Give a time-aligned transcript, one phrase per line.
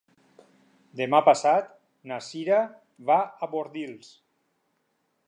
[1.01, 1.69] Demà passat
[2.11, 2.59] na Cira
[3.11, 4.13] va a Bordils.